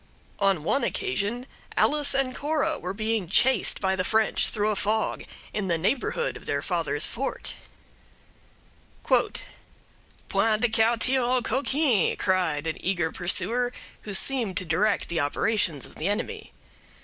[0.39, 1.45] On one occasion
[1.77, 6.35] Alice and Cora were being chased by the French through a fog in the neighborhood
[6.35, 7.55] of their father's fort:
[9.03, 9.43] "'Point
[10.31, 15.93] de quartier aux coquins!' cried an eager pursuer, who seemed to direct the operations of
[15.97, 16.51] the enemy.